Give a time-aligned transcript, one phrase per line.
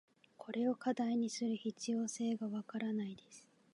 [0.35, 3.47] これを課題にする必要性が分からないです。